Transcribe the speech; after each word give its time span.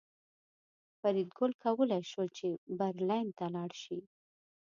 فریدګل 0.99 1.51
کولی 1.63 2.01
شول 2.11 2.27
چې 2.37 2.47
برلین 2.79 3.27
ته 3.37 3.45
لاړ 3.55 3.71
شي 3.83 3.99